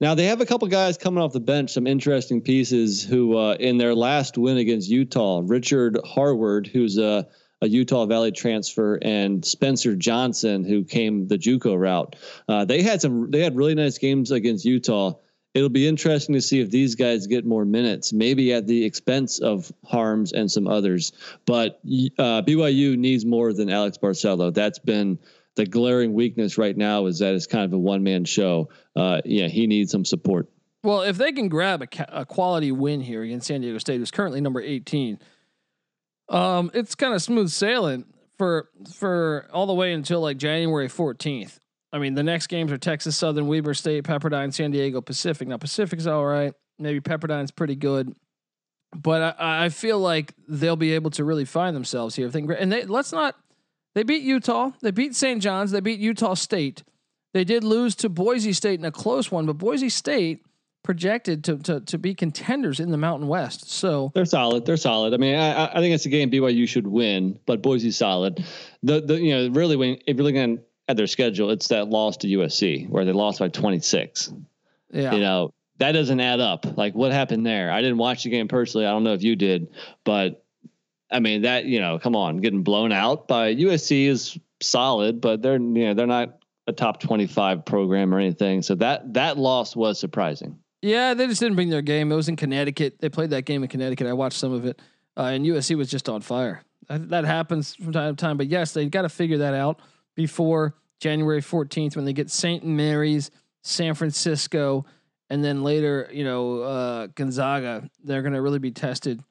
now 0.00 0.14
they 0.14 0.26
have 0.26 0.40
a 0.40 0.46
couple 0.46 0.66
guys 0.68 0.96
coming 0.96 1.22
off 1.22 1.32
the 1.32 1.40
bench, 1.40 1.72
some 1.72 1.86
interesting 1.86 2.40
pieces 2.40 3.04
who 3.04 3.36
uh, 3.36 3.54
in 3.60 3.76
their 3.76 3.94
last 3.94 4.38
win 4.38 4.56
against 4.56 4.88
Utah, 4.88 5.42
Richard 5.44 5.98
Harward, 6.04 6.66
who's 6.66 6.96
a, 6.96 7.28
a 7.60 7.68
Utah 7.68 8.06
Valley 8.06 8.32
transfer, 8.32 8.98
and 9.02 9.44
Spencer 9.44 9.94
Johnson, 9.94 10.64
who 10.64 10.84
came 10.84 11.28
the 11.28 11.36
JUCO 11.36 11.78
route. 11.78 12.16
Uh, 12.48 12.64
they 12.64 12.82
had 12.82 13.02
some, 13.02 13.30
they 13.30 13.40
had 13.40 13.56
really 13.56 13.74
nice 13.74 13.98
games 13.98 14.30
against 14.30 14.64
Utah. 14.64 15.14
It'll 15.52 15.68
be 15.68 15.86
interesting 15.88 16.34
to 16.36 16.40
see 16.40 16.60
if 16.60 16.70
these 16.70 16.94
guys 16.94 17.26
get 17.26 17.44
more 17.44 17.64
minutes, 17.64 18.12
maybe 18.12 18.52
at 18.54 18.68
the 18.68 18.84
expense 18.84 19.40
of 19.40 19.72
Haarms 19.84 20.32
and 20.32 20.50
some 20.50 20.68
others. 20.68 21.12
But 21.44 21.80
uh, 22.18 22.42
BYU 22.42 22.96
needs 22.96 23.26
more 23.26 23.52
than 23.52 23.68
Alex 23.68 23.98
Barcelo. 23.98 24.54
That's 24.54 24.78
been 24.78 25.18
the 25.60 25.66
glaring 25.66 26.14
weakness 26.14 26.56
right 26.56 26.74
now 26.74 27.04
is 27.04 27.18
that 27.18 27.34
it's 27.34 27.46
kind 27.46 27.64
of 27.64 27.72
a 27.74 27.78
one 27.78 28.02
man 28.02 28.24
show. 28.24 28.70
Uh, 28.96 29.20
yeah, 29.26 29.46
he 29.46 29.66
needs 29.66 29.92
some 29.92 30.06
support. 30.06 30.48
Well, 30.82 31.02
if 31.02 31.18
they 31.18 31.32
can 31.32 31.48
grab 31.48 31.82
a, 31.82 32.20
a, 32.20 32.24
quality 32.24 32.72
win 32.72 33.02
here 33.02 33.22
against 33.22 33.48
San 33.48 33.60
Diego 33.60 33.76
State, 33.76 33.98
who's 33.98 34.10
currently 34.10 34.40
number 34.40 34.62
18, 34.62 35.18
um, 36.30 36.70
it's 36.72 36.94
kind 36.94 37.12
of 37.12 37.20
smooth 37.20 37.50
sailing 37.50 38.06
for 38.38 38.70
for 38.94 39.48
all 39.52 39.66
the 39.66 39.74
way 39.74 39.92
until 39.92 40.22
like 40.22 40.38
January 40.38 40.88
14th. 40.88 41.58
I 41.92 41.98
mean, 41.98 42.14
the 42.14 42.22
next 42.22 42.46
games 42.46 42.72
are 42.72 42.78
Texas 42.78 43.18
Southern, 43.18 43.46
Weber 43.46 43.74
State, 43.74 44.04
Pepperdine, 44.04 44.54
San 44.54 44.70
Diego 44.70 45.02
Pacific. 45.02 45.46
Now, 45.48 45.58
Pacific's 45.58 46.06
all 46.06 46.24
right. 46.24 46.54
Maybe 46.78 47.00
Pepperdine's 47.00 47.50
pretty 47.50 47.76
good, 47.76 48.14
but 48.96 49.36
I, 49.38 49.66
I 49.66 49.68
feel 49.68 49.98
like 49.98 50.32
they'll 50.48 50.76
be 50.76 50.94
able 50.94 51.10
to 51.10 51.24
really 51.24 51.44
find 51.44 51.76
themselves 51.76 52.16
here. 52.16 52.28
If 52.28 52.32
they, 52.32 52.40
and 52.58 52.72
they, 52.72 52.84
let's 52.84 53.12
not 53.12 53.34
they 53.94 54.02
beat 54.02 54.22
Utah. 54.22 54.70
They 54.80 54.90
beat 54.90 55.14
St. 55.14 55.42
John's. 55.42 55.70
They 55.70 55.80
beat 55.80 56.00
Utah 56.00 56.34
State. 56.34 56.82
They 57.32 57.44
did 57.44 57.64
lose 57.64 57.94
to 57.96 58.08
Boise 58.08 58.52
State 58.52 58.78
in 58.78 58.84
a 58.84 58.92
close 58.92 59.30
one, 59.30 59.46
but 59.46 59.54
Boise 59.58 59.88
State 59.88 60.44
projected 60.82 61.44
to 61.44 61.58
to 61.58 61.80
to 61.80 61.98
be 61.98 62.14
contenders 62.14 62.80
in 62.80 62.90
the 62.90 62.96
Mountain 62.96 63.28
West. 63.28 63.70
So 63.70 64.10
they're 64.14 64.24
solid. 64.24 64.66
They're 64.66 64.76
solid. 64.76 65.14
I 65.14 65.16
mean, 65.18 65.36
I, 65.36 65.66
I 65.66 65.74
think 65.74 65.94
it's 65.94 66.06
a 66.06 66.08
game 66.08 66.30
BYU 66.30 66.68
should 66.68 66.86
win, 66.86 67.38
but 67.46 67.62
Boise's 67.62 67.96
solid. 67.96 68.44
The 68.82 69.00
the 69.00 69.20
you 69.20 69.34
know 69.34 69.50
really 69.50 69.76
when 69.76 69.98
if 70.06 70.16
you're 70.16 70.24
looking 70.24 70.60
at 70.88 70.96
their 70.96 71.06
schedule, 71.06 71.50
it's 71.50 71.68
that 71.68 71.88
loss 71.88 72.18
to 72.18 72.28
USC 72.28 72.88
where 72.88 73.04
they 73.04 73.12
lost 73.12 73.38
by 73.38 73.48
26. 73.48 74.32
Yeah, 74.92 75.14
you 75.14 75.20
know 75.20 75.52
that 75.78 75.92
doesn't 75.92 76.20
add 76.20 76.40
up. 76.40 76.76
Like 76.76 76.94
what 76.94 77.12
happened 77.12 77.46
there? 77.46 77.70
I 77.70 77.80
didn't 77.82 77.98
watch 77.98 78.24
the 78.24 78.30
game 78.30 78.48
personally. 78.48 78.86
I 78.86 78.90
don't 78.90 79.04
know 79.04 79.14
if 79.14 79.22
you 79.22 79.36
did, 79.36 79.68
but 80.04 80.44
I 81.10 81.20
mean 81.20 81.42
that 81.42 81.64
you 81.64 81.80
know, 81.80 81.98
come 81.98 82.14
on, 82.16 82.38
getting 82.38 82.62
blown 82.62 82.92
out 82.92 83.28
by 83.28 83.54
USC 83.54 84.06
is 84.06 84.38
solid, 84.62 85.20
but 85.20 85.42
they're 85.42 85.54
you 85.54 85.86
know 85.86 85.94
they're 85.94 86.06
not 86.06 86.38
a 86.66 86.72
top 86.72 87.00
twenty 87.00 87.26
five 87.26 87.64
program 87.64 88.14
or 88.14 88.18
anything. 88.18 88.62
So 88.62 88.74
that 88.76 89.14
that 89.14 89.38
loss 89.38 89.74
was 89.74 89.98
surprising. 89.98 90.58
Yeah, 90.82 91.14
they 91.14 91.26
just 91.26 91.40
didn't 91.40 91.56
bring 91.56 91.68
their 91.68 91.82
game. 91.82 92.10
It 92.10 92.16
was 92.16 92.28
in 92.28 92.36
Connecticut. 92.36 93.00
They 93.00 93.08
played 93.08 93.30
that 93.30 93.44
game 93.44 93.62
in 93.62 93.68
Connecticut. 93.68 94.06
I 94.06 94.12
watched 94.12 94.38
some 94.38 94.52
of 94.52 94.64
it, 94.64 94.80
uh, 95.16 95.24
and 95.24 95.44
USC 95.44 95.76
was 95.76 95.90
just 95.90 96.08
on 96.08 96.22
fire. 96.22 96.62
That, 96.88 97.10
that 97.10 97.24
happens 97.24 97.74
from 97.74 97.92
time 97.92 98.16
to 98.16 98.20
time. 98.20 98.36
But 98.38 98.46
yes, 98.46 98.72
they 98.72 98.86
got 98.86 99.02
to 99.02 99.08
figure 99.08 99.38
that 99.38 99.54
out 99.54 99.80
before 100.14 100.74
January 101.00 101.40
fourteenth 101.40 101.96
when 101.96 102.04
they 102.04 102.12
get 102.12 102.30
St. 102.30 102.64
Mary's, 102.64 103.30
San 103.62 103.94
Francisco, 103.94 104.86
and 105.28 105.44
then 105.44 105.62
later, 105.62 106.08
you 106.12 106.24
know, 106.24 106.60
uh, 106.60 107.06
Gonzaga. 107.08 107.88
They're 108.04 108.22
going 108.22 108.34
to 108.34 108.42
really 108.42 108.58
be 108.58 108.70
tested 108.70 109.22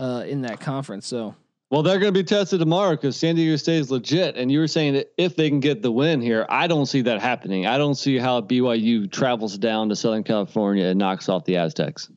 uh, 0.00 0.24
in 0.26 0.42
that 0.42 0.58
conference. 0.58 1.06
So. 1.06 1.34
Well, 1.70 1.84
they're 1.84 2.00
going 2.00 2.12
to 2.12 2.18
be 2.18 2.24
tested 2.24 2.58
tomorrow 2.58 2.96
because 2.96 3.16
San 3.16 3.36
Diego 3.36 3.54
State 3.54 3.78
is 3.78 3.92
legit. 3.92 4.36
And 4.36 4.50
you 4.50 4.58
were 4.58 4.66
saying 4.66 4.94
that 4.94 5.12
if 5.16 5.36
they 5.36 5.48
can 5.48 5.60
get 5.60 5.82
the 5.82 5.92
win 5.92 6.20
here, 6.20 6.44
I 6.48 6.66
don't 6.66 6.86
see 6.86 7.02
that 7.02 7.20
happening. 7.20 7.66
I 7.66 7.78
don't 7.78 7.94
see 7.94 8.18
how 8.18 8.40
BYU 8.40 9.10
travels 9.10 9.56
down 9.56 9.88
to 9.90 9.96
Southern 9.96 10.24
California 10.24 10.86
and 10.86 10.98
knocks 10.98 11.28
off 11.28 11.44
the 11.44 11.58
Aztecs. 11.58 12.10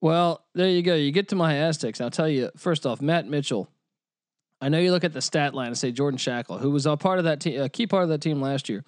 Well, 0.00 0.42
there 0.54 0.68
you 0.68 0.82
go. 0.82 0.94
You 0.94 1.12
get 1.12 1.28
to 1.28 1.36
my 1.36 1.54
Aztecs. 1.54 2.00
I'll 2.00 2.10
tell 2.10 2.28
you 2.28 2.50
first 2.56 2.86
off, 2.86 3.02
Matt 3.02 3.26
Mitchell. 3.26 3.68
I 4.60 4.70
know 4.70 4.78
you 4.78 4.92
look 4.92 5.04
at 5.04 5.12
the 5.12 5.20
stat 5.20 5.54
line 5.54 5.66
and 5.66 5.76
say 5.76 5.92
Jordan 5.92 6.16
Schakel, 6.16 6.58
who 6.58 6.70
was 6.70 6.86
a 6.86 6.96
part 6.96 7.18
of 7.18 7.24
that 7.24 7.40
team, 7.40 7.60
a 7.60 7.68
key 7.68 7.86
part 7.86 8.04
of 8.04 8.08
that 8.08 8.22
team 8.22 8.40
last 8.40 8.70
year, 8.70 8.84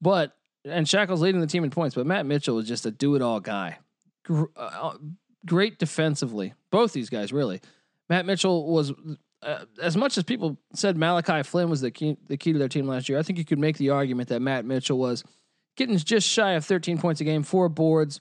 but 0.00 0.36
and 0.64 0.86
Schakel's 0.86 1.20
leading 1.20 1.40
the 1.40 1.46
team 1.46 1.62
in 1.62 1.70
points, 1.70 1.94
but 1.94 2.06
Matt 2.06 2.26
Mitchell 2.26 2.56
was 2.56 2.66
just 2.66 2.86
a 2.86 2.90
do 2.90 3.14
it 3.14 3.22
all 3.22 3.38
guy. 3.38 3.78
Gr- 4.24 4.44
uh, 4.56 4.94
great 5.46 5.78
defensively, 5.78 6.54
both 6.74 6.92
these 6.92 7.08
guys 7.08 7.32
really. 7.32 7.60
Matt 8.08 8.26
Mitchell 8.26 8.66
was 8.66 8.92
uh, 9.42 9.64
as 9.80 9.96
much 9.96 10.18
as 10.18 10.24
people 10.24 10.58
said 10.74 10.96
Malachi 10.96 11.44
Flynn 11.44 11.70
was 11.70 11.80
the 11.80 11.92
key 11.92 12.16
the 12.26 12.36
key 12.36 12.52
to 12.52 12.58
their 12.58 12.68
team 12.68 12.88
last 12.88 13.08
year. 13.08 13.16
I 13.16 13.22
think 13.22 13.38
you 13.38 13.44
could 13.44 13.60
make 13.60 13.78
the 13.78 13.90
argument 13.90 14.28
that 14.30 14.40
Matt 14.40 14.64
Mitchell 14.64 14.98
was 14.98 15.22
getting 15.76 15.96
just 15.96 16.28
shy 16.28 16.52
of 16.52 16.64
13 16.64 16.98
points 16.98 17.20
a 17.20 17.24
game, 17.24 17.44
four 17.44 17.68
boards, 17.68 18.20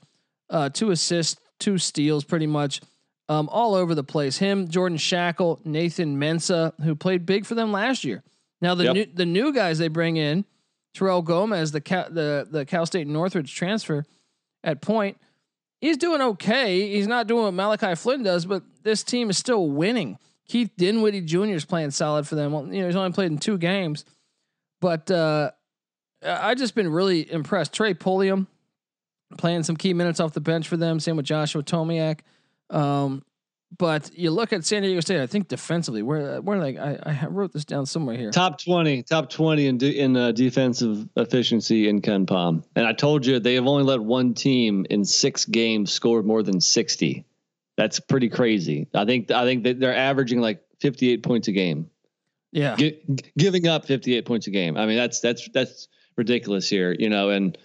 uh, 0.52 0.70
two 0.70 0.92
assists, 0.92 1.40
two 1.60 1.80
steals, 1.80 2.24
pretty 2.24 2.48
much. 2.48 2.82
Um, 3.30 3.48
all 3.50 3.74
over 3.74 3.96
the 3.96 4.04
place. 4.04 4.38
Him, 4.38 4.68
Jordan 4.68 4.98
Schakel, 4.98 5.66
Nathan 5.66 6.20
Mensah, 6.20 6.74
who 6.84 6.94
played 6.94 7.26
big 7.26 7.46
for 7.46 7.56
them 7.56 7.72
last 7.72 8.04
year. 8.04 8.22
Now 8.62 8.76
the 8.76 8.84
yep. 8.84 8.94
new 8.94 9.06
the 9.06 9.26
new 9.26 9.54
guys 9.54 9.80
they 9.80 9.88
bring 9.88 10.18
in, 10.18 10.46
Terrell 10.94 11.22
Gomez, 11.22 11.72
the 11.72 11.82
Cal, 11.82 12.08
the 12.10 12.48
the 12.50 12.66
Cal 12.66 12.86
State 12.86 13.08
Northridge 13.08 13.56
transfer 13.56 14.06
at 14.64 14.82
point, 14.82 15.18
he's 15.84 15.98
doing 15.98 16.22
okay. 16.22 16.94
He's 16.94 17.08
not 17.08 17.28
doing 17.28 17.44
what 17.44 17.54
Malachi 17.54 17.94
Flynn 17.96 18.24
does, 18.24 18.46
but 18.46 18.64
this 18.84 19.04
team 19.04 19.30
is 19.30 19.38
still 19.38 19.70
winning. 19.70 20.18
Keith 20.48 20.72
Dinwiddie 20.78 21.22
Jr. 21.22 21.48
is 21.48 21.66
playing 21.66 21.92
solid 21.92 22.26
for 22.26 22.36
them. 22.36 22.54
Well, 22.54 22.66
you 22.68 22.80
know, 22.80 22.88
he's 22.88 22.96
only 22.96 23.12
played 23.12 23.32
in 23.32 23.38
two 23.38 23.58
games, 23.58 24.06
but 24.80 25.12
uh, 25.12 25.52
I 26.26 26.56
just 26.56 26.74
been 26.74 26.90
really 26.90 27.30
impressed. 27.30 27.74
Trey 27.74 27.94
Pulliam 27.94 28.48
playing 29.38 29.64
some 29.64 29.76
key 29.76 29.94
minutes 29.94 30.22
off 30.22 30.32
the 30.32 30.42
bench 30.42 30.70
for 30.70 30.78
them. 30.78 31.02
Same 31.02 31.18
with 31.18 31.26
Joshua 31.26 31.64
Tomaic. 31.64 32.24
Um, 32.70 33.24
but 33.78 34.12
you 34.18 34.32
look 34.32 34.54
at 34.54 34.66
San 34.66 34.84
Diego 34.84 35.00
State. 35.00 35.22
I 35.22 35.28
think 35.28 35.48
defensively, 35.48 36.02
where 36.02 36.42
where 36.42 36.60
like 36.60 36.78
I, 36.78 37.00
I 37.06 37.28
wrote 37.28 37.54
this 37.54 37.66
down 37.66 37.86
somewhere 37.86 38.18
here. 38.18 38.32
Top 38.32 38.62
twenty, 38.62 39.04
top 39.04 39.30
twenty 39.30 39.68
in 39.68 39.78
de, 39.78 40.00
in 40.00 40.16
uh, 40.16 40.32
defensive 40.32 41.08
efficiency 41.16 41.88
in 41.90 42.02
KenPom. 42.02 42.64
And 42.76 42.86
I 42.86 42.94
told 42.94 43.26
you 43.26 43.40
they 43.40 43.56
have 43.56 43.68
only 43.68 43.84
let 43.84 44.02
one 44.02 44.34
team 44.34 44.86
in 44.90 45.06
six 45.06 45.46
games 45.46 45.92
score 45.92 46.24
more 46.24 46.44
than 46.44 46.60
sixty. 46.62 47.26
That's 47.78 48.00
pretty 48.00 48.30
crazy. 48.30 48.88
I 48.94 49.06
think 49.06 49.32
I 49.32 49.46
think 49.46 49.64
that 49.64 49.80
they're 49.80 49.96
averaging 49.96 50.40
like 50.40 50.64
fifty 50.80 51.12
eight 51.12 51.24
points 51.24 51.48
a 51.48 51.52
game. 51.52 51.90
Yeah, 52.52 52.76
G- 52.76 53.02
giving 53.38 53.68
up 53.68 53.86
fifty 53.86 54.16
eight 54.16 54.26
points 54.26 54.48
a 54.48 54.52
game. 54.52 54.78
I 54.78 54.86
mean 54.86 54.98
that's 54.98 55.20
that's 55.22 55.48
that's 55.54 55.88
ridiculous 56.16 56.70
here. 56.70 56.96
You 56.98 57.10
know, 57.10 57.30
and 57.30 57.58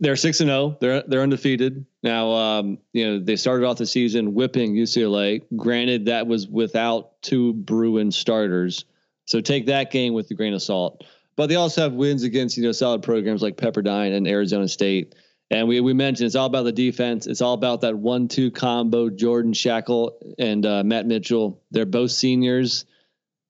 they're 0.00 0.16
six 0.16 0.40
and 0.40 0.48
zero. 0.48 0.58
Oh. 0.58 0.76
They're 0.80 1.02
they're 1.06 1.22
undefeated 1.22 1.84
now. 2.02 2.30
Um, 2.30 2.78
you 2.92 3.06
know 3.06 3.18
they 3.18 3.36
started 3.36 3.66
off 3.66 3.78
the 3.78 3.86
season 3.86 4.34
whipping 4.34 4.74
UCLA. 4.74 5.42
Granted, 5.56 6.06
that 6.06 6.26
was 6.26 6.46
without 6.46 7.20
two 7.22 7.52
Bruin 7.54 8.12
starters, 8.12 8.84
so 9.24 9.40
take 9.40 9.66
that 9.66 9.90
game 9.90 10.14
with 10.14 10.30
a 10.30 10.34
grain 10.34 10.54
of 10.54 10.62
salt. 10.62 11.04
But 11.36 11.48
they 11.48 11.56
also 11.56 11.82
have 11.82 11.92
wins 11.92 12.22
against 12.22 12.56
you 12.56 12.62
know 12.64 12.72
solid 12.72 13.02
programs 13.02 13.42
like 13.42 13.56
Pepperdine 13.56 14.16
and 14.16 14.26
Arizona 14.26 14.68
State. 14.68 15.14
And 15.50 15.66
we 15.66 15.80
we 15.80 15.94
mentioned 15.94 16.26
it's 16.26 16.36
all 16.36 16.46
about 16.46 16.64
the 16.64 16.72
defense. 16.72 17.26
It's 17.26 17.40
all 17.40 17.54
about 17.54 17.80
that 17.80 17.96
one-two 17.96 18.50
combo. 18.50 19.08
Jordan 19.08 19.52
Schakel 19.52 20.12
and 20.38 20.64
uh, 20.64 20.84
Matt 20.84 21.06
Mitchell. 21.06 21.62
They're 21.70 21.86
both 21.86 22.10
seniors. 22.10 22.84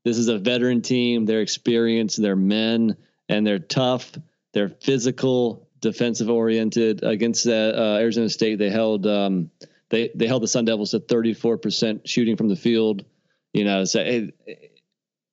This 0.04 0.16
is 0.16 0.28
a 0.28 0.38
veteran 0.38 0.80
team. 0.80 1.26
They're 1.26 1.40
experienced. 1.40 2.22
They're 2.22 2.36
men, 2.36 2.96
and 3.28 3.46
they're 3.46 3.58
tough. 3.58 4.12
They're 4.54 4.68
physical 4.68 5.67
defensive 5.80 6.28
oriented 6.28 7.02
against 7.02 7.46
uh, 7.46 7.52
uh, 7.52 7.98
Arizona 8.00 8.28
State. 8.28 8.58
They 8.58 8.70
held 8.70 9.06
um, 9.06 9.50
they 9.90 10.10
they 10.14 10.26
held 10.26 10.42
the 10.42 10.48
Sun 10.48 10.66
Devils 10.66 10.92
to 10.92 11.00
34 11.00 11.58
percent 11.58 12.08
shooting 12.08 12.36
from 12.36 12.48
the 12.48 12.56
field. 12.56 13.04
You 13.52 13.64
know, 13.64 13.84
so 13.84 14.00
it, 14.00 14.34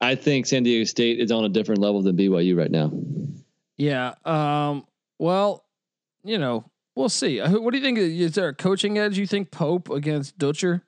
I 0.02 0.16
think 0.16 0.46
San 0.46 0.64
Diego 0.64 0.86
State 0.86 1.20
is 1.20 1.32
on 1.32 1.46
a 1.46 1.50
different 1.50 1.82
level 1.82 2.02
than 2.02 2.16
BYU 2.16 2.58
right 2.58 2.72
now. 2.72 2.92
Yeah. 3.78 4.16
Um, 4.24 4.86
well, 5.20 5.66
you 6.24 6.38
know, 6.38 6.70
we'll 6.96 7.10
see. 7.10 7.40
What 7.40 7.72
do 7.72 7.78
you 7.78 7.84
think? 7.84 7.98
Is 7.98 8.34
there 8.34 8.48
a 8.48 8.56
coaching 8.56 8.98
edge? 8.98 9.18
You 9.18 9.28
think 9.28 9.52
Pope 9.52 9.90
against 9.90 10.38
Dutcher? 10.38 10.84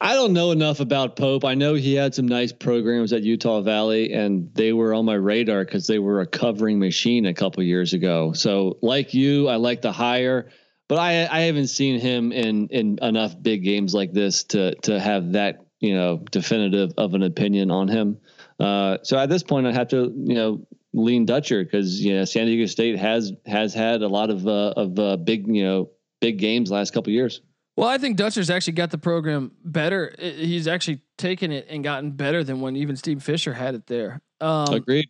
I 0.00 0.14
don't 0.14 0.32
know 0.32 0.52
enough 0.52 0.80
about 0.80 1.16
Pope. 1.16 1.44
I 1.44 1.54
know 1.54 1.74
he 1.74 1.94
had 1.94 2.14
some 2.14 2.28
nice 2.28 2.52
programs 2.52 3.12
at 3.12 3.22
Utah 3.22 3.62
Valley, 3.62 4.12
and 4.12 4.52
they 4.54 4.72
were 4.72 4.94
on 4.94 5.04
my 5.04 5.14
radar 5.14 5.64
because 5.64 5.86
they 5.86 5.98
were 5.98 6.20
a 6.20 6.26
covering 6.26 6.78
machine 6.78 7.26
a 7.26 7.34
couple 7.34 7.62
years 7.62 7.94
ago. 7.94 8.32
So, 8.32 8.78
like 8.82 9.14
you, 9.14 9.48
I 9.48 9.56
like 9.56 9.82
the 9.82 9.92
hire, 9.92 10.50
but 10.88 10.98
I 10.98 11.26
I 11.26 11.40
haven't 11.40 11.68
seen 11.68 12.00
him 12.00 12.32
in 12.32 12.68
in 12.68 12.98
enough 13.02 13.40
big 13.40 13.64
games 13.64 13.94
like 13.94 14.12
this 14.12 14.44
to 14.44 14.74
to 14.82 15.00
have 15.00 15.32
that 15.32 15.66
you 15.80 15.94
know 15.94 16.18
definitive 16.30 16.92
of 16.96 17.14
an 17.14 17.22
opinion 17.22 17.70
on 17.70 17.88
him. 17.88 18.18
Uh, 18.60 18.98
so 19.02 19.18
at 19.18 19.28
this 19.28 19.42
point, 19.42 19.66
I 19.66 19.72
have 19.72 19.88
to 19.88 20.12
you 20.14 20.34
know 20.34 20.66
lean 20.92 21.26
Dutcher 21.26 21.64
because 21.64 22.00
you 22.00 22.14
know 22.14 22.24
San 22.24 22.46
Diego 22.46 22.66
State 22.66 22.98
has 22.98 23.32
has 23.46 23.74
had 23.74 24.02
a 24.02 24.08
lot 24.08 24.30
of 24.30 24.46
uh, 24.46 24.74
of 24.76 24.98
uh, 24.98 25.16
big 25.16 25.48
you 25.48 25.64
know 25.64 25.90
big 26.20 26.38
games 26.38 26.70
last 26.70 26.92
couple 26.92 27.12
years. 27.12 27.40
Well, 27.78 27.88
I 27.88 27.96
think 27.96 28.16
Dutcher's 28.16 28.50
actually 28.50 28.72
got 28.72 28.90
the 28.90 28.98
program 28.98 29.52
better. 29.64 30.12
He's 30.18 30.66
actually 30.66 31.00
taken 31.16 31.52
it 31.52 31.68
and 31.70 31.84
gotten 31.84 32.10
better 32.10 32.42
than 32.42 32.60
when 32.60 32.74
even 32.74 32.96
Steve 32.96 33.22
Fisher 33.22 33.54
had 33.54 33.76
it 33.76 33.86
there. 33.86 34.20
Um, 34.40 34.74
Agreed. 34.74 35.08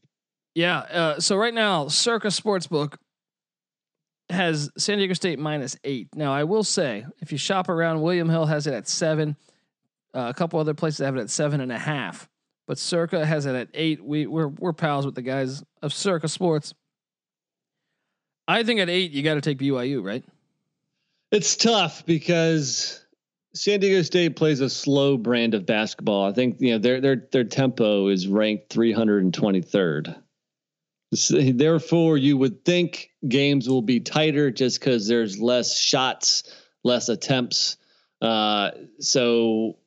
Yeah. 0.54 0.80
Uh, 0.80 1.18
so 1.18 1.38
right 1.38 1.54
now, 1.54 1.88
Circa 1.88 2.28
Sportsbook 2.28 2.96
has 4.28 4.70
San 4.76 4.98
Diego 4.98 5.14
State 5.14 5.38
minus 5.38 5.78
eight. 5.82 6.08
Now, 6.14 6.34
I 6.34 6.44
will 6.44 6.62
say, 6.62 7.06
if 7.20 7.32
you 7.32 7.38
shop 7.38 7.70
around, 7.70 8.02
William 8.02 8.28
Hill 8.28 8.44
has 8.44 8.66
it 8.66 8.75
at 8.75 8.87
seven. 8.87 9.37
Uh, 10.14 10.26
a 10.28 10.34
couple 10.34 10.60
other 10.60 10.75
places 10.75 10.98
have 10.98 11.16
it 11.16 11.20
at 11.20 11.30
seven 11.30 11.62
and 11.62 11.72
a 11.72 11.78
half, 11.78 12.28
but 12.66 12.76
Circa 12.76 13.25
has 13.25 13.46
it 13.46 13.54
at 13.54 13.68
eight. 13.72 14.04
We 14.04 14.26
we're 14.26 14.48
we're 14.48 14.75
pals 14.75 15.06
with 15.06 15.14
the 15.14 15.22
guys 15.22 15.62
of 15.80 15.94
Circa 15.94 16.28
Sports. 16.28 16.75
I 18.46 18.62
think 18.62 18.78
at 18.78 18.90
eight, 18.90 19.12
you 19.12 19.22
got 19.22 19.37
to 19.37 19.40
take 19.40 19.58
BYU, 19.58 20.04
right? 20.04 20.22
It's 21.30 21.56
tough 21.56 22.06
because 22.06 23.04
San 23.54 23.80
Diego 23.80 24.02
State 24.02 24.37
plays 24.37 24.61
a 24.61 24.70
slow 24.70 25.16
brand 25.16 25.54
of 25.54 25.66
basketball. 25.66 26.25
I 26.25 26.32
think 26.32 26.61
you 26.61 26.73
know 26.73 26.78
their 26.78 27.00
their 27.00 27.28
their 27.30 27.44
tempo 27.44 28.08
is 28.08 28.26
ranked 28.26 28.70
323rd. 28.70 30.16
Therefore, 31.30 32.18
you 32.18 32.37
would 32.37 32.64
think 32.64 33.11
games 33.26 33.68
will 33.68 33.82
be 33.82 34.00
tighter 34.00 34.50
just 34.50 34.80
because 34.80 35.08
there's 35.08 35.40
less 35.40 35.78
shots, 35.78 36.42
less 36.85 37.08
attempts. 37.08 37.78
Uh, 38.20 38.73
so, 39.00 39.78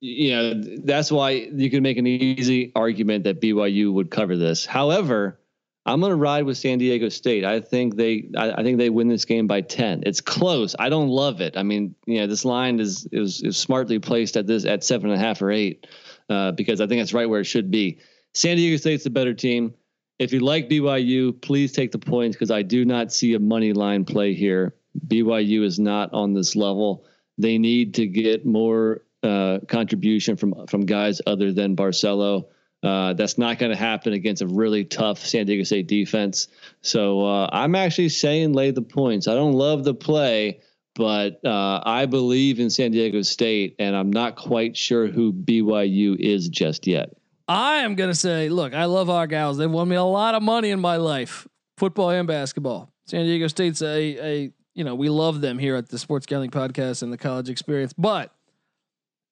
you 0.00 0.30
know, 0.32 0.62
that's 0.84 1.10
why 1.10 1.30
you 1.30 1.70
can 1.70 1.82
make 1.82 1.96
an 1.96 2.06
easy 2.06 2.72
argument 2.76 3.24
that 3.24 3.40
BYU 3.40 3.92
would 3.92 4.10
cover 4.10 4.36
this. 4.36 4.66
However, 4.66 5.40
I'm 5.86 6.00
going 6.00 6.10
to 6.10 6.16
ride 6.16 6.44
with 6.44 6.58
San 6.58 6.78
Diego 6.78 7.08
State. 7.08 7.44
I 7.44 7.60
think 7.60 7.94
they, 7.94 8.28
I, 8.36 8.50
I, 8.52 8.62
think 8.64 8.76
they 8.76 8.90
win 8.90 9.06
this 9.06 9.24
game 9.24 9.46
by 9.46 9.60
ten. 9.60 10.02
It's 10.04 10.20
close. 10.20 10.74
I 10.78 10.88
don't 10.88 11.08
love 11.08 11.40
it. 11.40 11.56
I 11.56 11.62
mean, 11.62 11.94
you 12.06 12.20
know, 12.20 12.26
this 12.26 12.44
line 12.44 12.80
is 12.80 13.08
is, 13.12 13.40
is 13.42 13.56
smartly 13.56 14.00
placed 14.00 14.36
at 14.36 14.48
this 14.48 14.64
at 14.64 14.82
seven 14.82 15.10
and 15.10 15.20
a 15.20 15.24
half 15.24 15.40
or 15.40 15.52
eight 15.52 15.86
uh, 16.28 16.52
because 16.52 16.80
I 16.80 16.88
think 16.88 17.00
that's 17.00 17.14
right 17.14 17.28
where 17.28 17.40
it 17.40 17.44
should 17.44 17.70
be. 17.70 18.00
San 18.34 18.56
Diego 18.56 18.76
State's 18.76 19.04
the 19.04 19.10
better 19.10 19.32
team. 19.32 19.74
If 20.18 20.32
you 20.32 20.40
like 20.40 20.68
BYU, 20.68 21.40
please 21.40 21.72
take 21.72 21.92
the 21.92 21.98
points 21.98 22.36
because 22.36 22.50
I 22.50 22.62
do 22.62 22.84
not 22.84 23.12
see 23.12 23.34
a 23.34 23.38
money 23.38 23.72
line 23.72 24.04
play 24.04 24.34
here. 24.34 24.74
BYU 25.06 25.62
is 25.62 25.78
not 25.78 26.12
on 26.12 26.34
this 26.34 26.56
level. 26.56 27.06
They 27.38 27.58
need 27.58 27.94
to 27.94 28.06
get 28.06 28.44
more 28.44 29.02
uh, 29.22 29.60
contribution 29.68 30.36
from 30.36 30.66
from 30.66 30.84
guys 30.86 31.20
other 31.26 31.52
than 31.52 31.76
Barcelo. 31.76 32.46
Uh, 32.86 33.14
that's 33.14 33.36
not 33.36 33.58
going 33.58 33.70
to 33.70 33.76
happen 33.76 34.12
against 34.12 34.42
a 34.42 34.46
really 34.46 34.84
tough 34.84 35.18
San 35.18 35.46
Diego 35.46 35.64
State 35.64 35.88
defense. 35.88 36.46
So 36.82 37.26
uh, 37.26 37.48
I'm 37.52 37.74
actually 37.74 38.10
saying 38.10 38.52
lay 38.52 38.70
the 38.70 38.82
points. 38.82 39.26
I 39.26 39.34
don't 39.34 39.54
love 39.54 39.82
the 39.82 39.94
play, 39.94 40.60
but 40.94 41.44
uh, 41.44 41.80
I 41.84 42.06
believe 42.06 42.60
in 42.60 42.70
San 42.70 42.92
Diego 42.92 43.22
State, 43.22 43.74
and 43.80 43.96
I'm 43.96 44.12
not 44.12 44.36
quite 44.36 44.76
sure 44.76 45.08
who 45.08 45.32
BYU 45.32 46.16
is 46.18 46.48
just 46.48 46.86
yet. 46.86 47.10
I 47.48 47.78
am 47.78 47.96
going 47.96 48.10
to 48.10 48.14
say, 48.14 48.48
look, 48.48 48.72
I 48.72 48.84
love 48.84 49.10
our 49.10 49.26
gals. 49.26 49.58
They've 49.58 49.70
won 49.70 49.88
me 49.88 49.96
a 49.96 50.04
lot 50.04 50.36
of 50.36 50.42
money 50.42 50.70
in 50.70 50.80
my 50.80 50.96
life, 50.96 51.48
football 51.78 52.10
and 52.10 52.28
basketball. 52.28 52.92
San 53.06 53.24
Diego 53.24 53.48
State's 53.48 53.82
a, 53.82 53.86
a 53.86 54.52
you 54.74 54.84
know, 54.84 54.94
we 54.94 55.08
love 55.08 55.40
them 55.40 55.58
here 55.58 55.74
at 55.74 55.88
the 55.88 55.98
Sports 55.98 56.26
Gambling 56.26 56.50
Podcast 56.50 57.02
and 57.02 57.12
the 57.12 57.18
college 57.18 57.48
experience, 57.48 57.92
but 57.92 58.32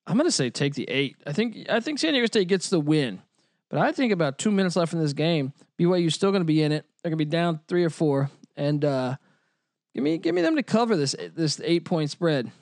I'm 0.07 0.17
going 0.17 0.27
to 0.27 0.33
say 0.33 0.51
take 0.51 0.75
the 0.75 0.89
eight. 0.89 1.17
I 1.27 1.33
think 1.33 1.67
I 1.69 1.81
think 1.81 1.99
San 1.99 2.13
Diego 2.13 2.27
State 2.27 2.49
gets 2.49 2.69
the 2.69 2.81
win. 2.81 3.23
But 3.75 3.83
I 3.83 3.91
think 3.91 4.13
about 4.13 4.39
two 4.39 4.53
minutes 4.53 4.77
left 4.77 4.93
in 4.93 5.01
this 5.01 5.15
game, 5.15 5.53
BYU's 5.81 6.15
still 6.15 6.31
going 6.31 6.43
to 6.43 6.47
be 6.47 6.63
in 6.63 6.71
it. 6.71 6.87
They're 7.03 7.11
going 7.11 7.19
to 7.19 7.25
be 7.25 7.29
down 7.29 7.59
three 7.67 7.83
or 7.83 7.91
four, 7.91 8.31
and 8.57 8.85
uh, 8.85 9.17
give 9.97 10.05
me 10.05 10.17
give 10.17 10.33
me 10.33 10.43
them 10.43 10.55
to 10.55 10.63
cover 10.63 10.97
this 10.97 11.17
this 11.35 11.61
eight 11.65 11.85
point 11.85 12.13
spread. 12.13 12.53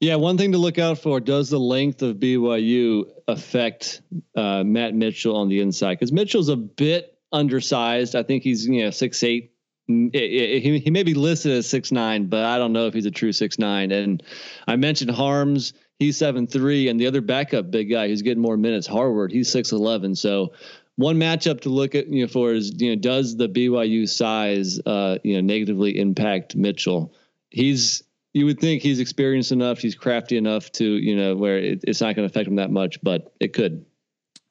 Yeah, 0.00 0.16
one 0.16 0.36
thing 0.36 0.52
to 0.52 0.58
look 0.58 0.78
out 0.78 0.98
for: 0.98 1.18
does 1.18 1.48
the 1.48 1.58
length 1.58 2.02
of 2.02 2.16
BYU 2.16 3.06
affect 3.26 4.02
uh, 4.36 4.64
Matt 4.64 4.94
Mitchell 4.94 5.34
on 5.34 5.48
the 5.48 5.62
inside? 5.62 5.94
Because 5.94 6.12
Mitchell's 6.12 6.50
a 6.50 6.56
bit 6.56 7.16
undersized. 7.32 8.14
I 8.14 8.22
think 8.22 8.42
he's 8.42 8.66
you 8.66 8.84
know 8.84 8.90
six 8.90 9.22
eight. 9.22 9.52
He, 9.86 10.82
he 10.84 10.90
may 10.90 11.04
be 11.04 11.14
listed 11.14 11.52
as 11.52 11.66
six 11.66 11.90
nine, 11.90 12.26
but 12.26 12.44
I 12.44 12.58
don't 12.58 12.74
know 12.74 12.86
if 12.86 12.92
he's 12.92 13.06
a 13.06 13.10
true 13.10 13.32
six 13.32 13.58
nine. 13.58 13.92
And 13.92 14.22
I 14.66 14.76
mentioned 14.76 15.10
Haarms 15.10 15.72
he's 15.98 16.16
seven 16.16 16.46
three, 16.46 16.88
and 16.88 16.98
the 16.98 17.06
other 17.06 17.20
backup 17.20 17.70
big 17.70 17.90
guy 17.90 18.08
who's 18.08 18.22
getting 18.22 18.42
more 18.42 18.56
minutes, 18.56 18.86
Harward, 18.86 19.32
he's 19.32 19.50
six 19.50 19.72
eleven. 19.72 20.14
So 20.14 20.52
one 20.96 21.16
matchup 21.16 21.60
to 21.60 21.68
look 21.68 21.94
at 21.94 22.08
you 22.08 22.22
know 22.22 22.28
for 22.28 22.52
is 22.52 22.80
you 22.80 22.90
know 22.90 23.00
does 23.00 23.36
the 23.36 23.48
BYU 23.48 24.08
size 24.08 24.80
uh, 24.80 25.18
you 25.22 25.34
know 25.34 25.40
negatively 25.40 25.98
impact 25.98 26.56
Mitchell? 26.56 27.14
He's 27.50 28.02
you 28.34 28.44
would 28.46 28.60
think 28.60 28.82
he's 28.82 29.00
experienced 29.00 29.52
enough, 29.52 29.78
he's 29.78 29.94
crafty 29.94 30.36
enough 30.36 30.70
to 30.72 30.84
you 30.84 31.16
know 31.16 31.36
where 31.36 31.58
it, 31.58 31.84
it's 31.84 32.00
not 32.00 32.16
going 32.16 32.28
to 32.28 32.32
affect 32.32 32.48
him 32.48 32.56
that 32.56 32.70
much, 32.70 32.98
but 33.02 33.32
it 33.40 33.52
could. 33.52 33.84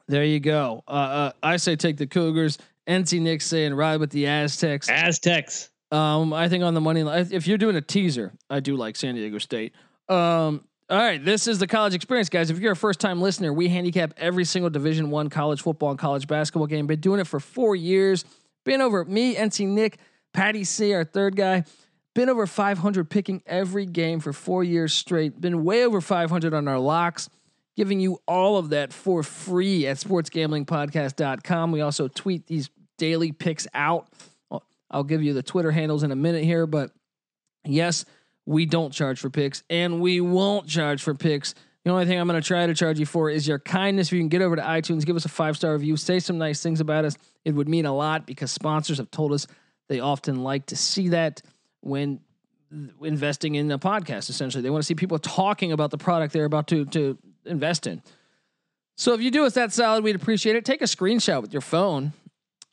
There 0.07 0.23
you 0.23 0.39
go. 0.39 0.83
Uh, 0.87 0.91
uh, 0.91 1.31
I 1.43 1.57
say 1.57 1.75
take 1.75 1.97
the 1.97 2.07
Cougars. 2.07 2.57
NC 2.87 3.19
Nick 3.19 3.41
saying 3.41 3.73
ride 3.73 3.99
with 3.99 4.11
the 4.11 4.27
Aztecs. 4.27 4.89
Aztecs. 4.89 5.69
Um, 5.91 6.31
I 6.31 6.47
think 6.47 6.63
on 6.63 6.73
the 6.73 6.81
money 6.81 7.03
line, 7.03 7.27
if 7.31 7.47
you're 7.47 7.57
doing 7.57 7.75
a 7.75 7.81
teaser, 7.81 8.31
I 8.49 8.61
do 8.61 8.77
like 8.77 8.95
San 8.95 9.15
Diego 9.15 9.37
State. 9.37 9.73
Um, 10.07 10.63
all 10.89 10.97
right, 10.97 11.23
this 11.23 11.47
is 11.47 11.59
the 11.59 11.67
college 11.67 11.93
experience, 11.93 12.29
guys. 12.29 12.49
If 12.49 12.59
you're 12.59 12.73
a 12.73 12.75
first 12.75 12.99
time 12.99 13.21
listener, 13.21 13.51
we 13.51 13.67
handicap 13.67 14.13
every 14.17 14.45
single 14.45 14.69
Division 14.69 15.09
One 15.09 15.29
college 15.29 15.61
football 15.61 15.91
and 15.91 15.99
college 15.99 16.27
basketball 16.27 16.67
game. 16.67 16.87
Been 16.87 16.99
doing 16.99 17.19
it 17.19 17.27
for 17.27 17.39
four 17.39 17.75
years. 17.75 18.23
Been 18.63 18.81
over 18.81 19.03
me, 19.05 19.35
NC 19.35 19.67
Nick, 19.67 19.97
Patty 20.33 20.63
C, 20.63 20.93
our 20.93 21.03
third 21.03 21.35
guy. 21.35 21.63
Been 22.15 22.29
over 22.29 22.47
500 22.47 23.09
picking 23.09 23.43
every 23.45 23.85
game 23.85 24.19
for 24.19 24.33
four 24.33 24.63
years 24.63 24.93
straight. 24.93 25.39
Been 25.39 25.63
way 25.63 25.85
over 25.85 26.01
500 26.01 26.53
on 26.53 26.67
our 26.67 26.79
locks 26.79 27.29
giving 27.77 27.99
you 27.99 28.19
all 28.27 28.57
of 28.57 28.69
that 28.69 28.91
for 28.91 29.21
free 29.23 29.85
at 29.85 29.97
sportsgamblingpodcast.com. 29.97 31.71
We 31.71 31.81
also 31.81 32.07
tweet 32.07 32.47
these 32.47 32.69
daily 32.97 33.31
picks 33.31 33.67
out. 33.73 34.09
I'll 34.89 35.03
give 35.03 35.21
you 35.21 35.33
the 35.33 35.43
Twitter 35.43 35.69
handles 35.69 36.01
in 36.03 36.11
a 36.11 36.15
minute 36.15 36.43
here, 36.43 36.65
but 36.65 36.91
yes, 37.63 38.03
we 38.47 38.65
don't 38.65 38.93
charge 38.93 39.19
for 39.19 39.29
picks 39.29 39.61
and 39.69 39.99
we 40.01 40.21
won't 40.21 40.67
charge 40.67 41.03
for 41.03 41.13
picks. 41.13 41.53
The 41.83 41.91
only 41.91 42.05
thing 42.05 42.17
I'm 42.17 42.27
going 42.27 42.41
to 42.41 42.45
try 42.45 42.65
to 42.65 42.73
charge 42.73 42.97
you 42.97 43.05
for 43.05 43.29
is 43.29 43.47
your 43.47 43.59
kindness. 43.59 44.07
If 44.07 44.13
you 44.13 44.19
can 44.19 44.29
get 44.29 44.41
over 44.41 44.55
to 44.55 44.61
iTunes, 44.61 45.05
give 45.05 45.17
us 45.17 45.25
a 45.25 45.29
five 45.29 45.57
star 45.57 45.73
review, 45.73 45.97
say 45.97 46.19
some 46.19 46.37
nice 46.37 46.63
things 46.63 46.79
about 46.79 47.05
us, 47.05 47.17
it 47.45 47.51
would 47.51 47.67
mean 47.67 47.85
a 47.85 47.93
lot 47.93 48.25
because 48.25 48.49
sponsors 48.49 48.97
have 48.97 49.11
told 49.11 49.33
us 49.33 49.47
they 49.89 49.99
often 49.99 50.43
like 50.43 50.65
to 50.67 50.75
see 50.77 51.09
that 51.09 51.41
when 51.81 52.21
investing 53.01 53.55
in 53.55 53.69
a 53.69 53.79
podcast. 53.79 54.29
Essentially, 54.29 54.61
they 54.61 54.69
want 54.69 54.81
to 54.81 54.87
see 54.87 54.95
people 54.95 55.19
talking 55.19 55.73
about 55.73 55.91
the 55.91 55.97
product 55.97 56.33
they're 56.33 56.45
about 56.45 56.67
to 56.67 56.85
to 56.85 57.17
invest 57.45 57.85
in. 57.85 58.01
So 58.95 59.13
if 59.13 59.21
you 59.21 59.29
do 59.29 59.45
us 59.45 59.53
that 59.53 59.71
solid, 59.73 60.03
we'd 60.03 60.15
appreciate 60.15 60.55
it. 60.55 60.65
Take 60.65 60.81
a 60.81 60.85
screenshot 60.85 61.41
with 61.41 61.53
your 61.53 61.61
phone 61.61 62.13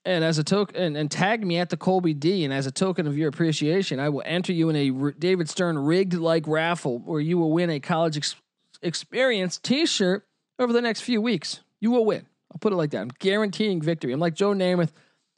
and 0.04 0.22
as 0.22 0.38
a 0.38 0.44
token 0.44 0.76
and, 0.76 0.96
and 0.96 1.10
tag 1.10 1.46
me 1.46 1.58
at 1.58 1.70
the 1.70 1.76
Colby 1.76 2.14
D. 2.14 2.44
And 2.44 2.52
as 2.52 2.66
a 2.66 2.70
token 2.70 3.06
of 3.06 3.16
your 3.16 3.28
appreciation, 3.28 3.98
I 3.98 4.08
will 4.08 4.22
enter 4.24 4.52
you 4.52 4.68
in 4.68 4.76
a 4.76 5.12
David 5.12 5.48
Stern 5.48 5.78
rigged 5.78 6.14
like 6.14 6.46
raffle 6.46 6.98
where 6.98 7.20
you 7.20 7.38
will 7.38 7.52
win 7.52 7.70
a 7.70 7.80
college 7.80 8.16
ex- 8.16 8.36
experience 8.82 9.58
T-shirt 9.58 10.26
over 10.58 10.72
the 10.72 10.82
next 10.82 11.00
few 11.00 11.20
weeks. 11.20 11.60
You 11.80 11.90
will 11.90 12.04
win. 12.04 12.26
I'll 12.52 12.58
put 12.58 12.72
it 12.72 12.76
like 12.76 12.90
that. 12.90 13.00
I'm 13.00 13.10
guaranteeing 13.18 13.80
victory. 13.80 14.12
I'm 14.12 14.20
like 14.20 14.34
Joe 14.34 14.52
Namath 14.52 14.92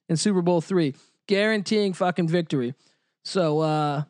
in 0.08 0.16
Super 0.16 0.42
Bowl 0.42 0.60
three, 0.60 0.94
guaranteeing 1.26 1.92
fucking 1.92 2.28
victory. 2.28 2.74
So 3.24 3.60
uh, 3.60 4.02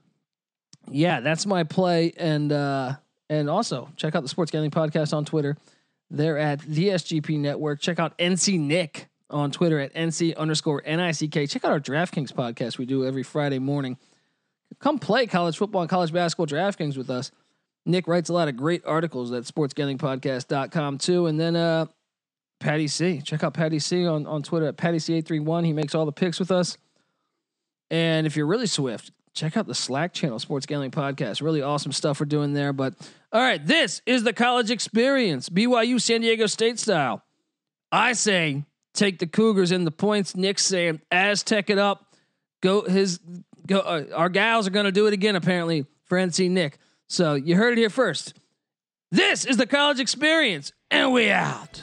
yeah, 0.91 1.21
that's 1.21 1.47
my 1.47 1.65
play. 1.65 2.13
And 2.17 2.51
uh, 2.53 2.95
and 3.29 3.49
also 3.49 3.89
check 3.97 4.15
out 4.15 4.23
the 4.23 4.29
Sports 4.29 4.51
Gambling 4.51 4.71
Podcast 4.71 5.15
on 5.15 5.25
Twitter. 5.25 5.57
They're 6.11 6.39
at 6.39 6.61
the 6.61 6.89
SGP 6.89 7.39
Network. 7.39 7.81
Check 7.81 7.99
out 7.99 8.17
NC 8.19 8.59
Nick 8.61 9.09
on 9.31 9.51
Twitter 9.51 9.79
at 9.79 9.95
NC 9.95 10.37
underscore 10.37 10.83
NICK. 10.87 11.49
Check 11.49 11.65
out 11.65 11.73
our 11.73 11.81
DraftKings 11.81 12.33
podcast 12.33 12.79
we 12.79 12.87
do 12.87 13.05
every 13.05 13.23
Friday 13.23 13.59
morning. 13.59 13.97
Come 14.81 14.99
play 14.99 15.27
college 15.27 15.57
football 15.57 15.83
and 15.83 15.91
college 15.91 16.13
basketball 16.13 16.47
DraftKings 16.47 16.97
with 16.97 17.11
us. 17.11 17.31
Nick 17.85 18.09
writes 18.09 18.29
a 18.29 18.33
lot 18.33 18.49
of 18.49 18.57
great 18.57 18.83
articles 18.85 19.33
at 19.33 19.45
sportsgamblingpodcast.com 19.45 20.99
too. 20.99 21.27
And 21.27 21.39
then 21.39 21.55
uh, 21.57 21.87
Patty 22.59 22.89
C. 22.89 23.21
Check 23.23 23.45
out 23.45 23.55
Patty 23.55 23.79
C 23.79 24.07
on, 24.07 24.27
on 24.27 24.43
Twitter 24.43 24.67
at 24.67 24.77
Patty 24.77 24.99
C831. 24.99 25.65
He 25.65 25.73
makes 25.73 25.95
all 25.95 26.05
the 26.05 26.13
picks 26.13 26.39
with 26.39 26.51
us. 26.51 26.77
And 27.91 28.27
if 28.27 28.37
you're 28.37 28.47
really 28.47 28.67
swift, 28.67 29.13
check 29.35 29.57
out 29.57 29.67
the 29.69 29.75
Slack 29.75 30.13
channel, 30.13 30.41
Sports 30.41 30.67
Gambling 30.67 30.91
Podcast. 30.91 31.43
Really 31.43 31.63
awesome 31.63 31.93
stuff 31.93 32.19
we're 32.19 32.27
doing 32.27 32.55
there. 32.55 32.73
But 32.73 32.95
all 33.33 33.41
right, 33.41 33.65
this 33.65 34.03
is 34.07 34.25
the 34.25 34.33
college 34.33 34.71
experience, 34.71 35.49
BYU 35.49 36.01
San 36.01 36.23
Diego 36.23 36.47
State 36.47 36.81
style. 36.81 37.23
I 37.93 38.15
say 38.15 38.65
take 38.97 39.19
the 39.19 39.27
Cougars 39.27 39.73
in 39.73 39.85
the 39.85 39.91
points. 39.91 40.35
Nick 40.37 40.59
saying 40.59 41.01
Aztec 41.11 41.71
it 41.71 41.79
up. 41.79 42.15
Go 42.63 42.83
his 42.83 43.21
go. 43.67 43.81
Uh, 43.81 44.05
our 44.15 44.29
gals 44.29 44.67
are 44.67 44.71
to 44.87 44.93
do 44.93 45.07
it 45.07 45.13
again 45.13 45.37
apparently 45.37 45.87
for 46.05 46.19
NC 46.19 46.51
Nick. 46.51 46.79
So 47.09 47.35
you 47.35 47.57
heard 47.57 47.73
it 47.73 47.79
here 47.79 47.91
first. 47.91 48.35
This 49.13 49.45
is 49.45 49.57
the 49.57 49.67
college 49.67 50.01
experience, 50.01 50.73
and 50.91 51.13
we 51.13 51.31
out. 51.31 51.83